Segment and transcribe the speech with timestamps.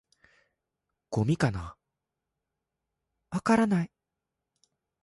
[1.11, 1.77] 「ゴミかな？」
[3.29, 3.91] 「わからない」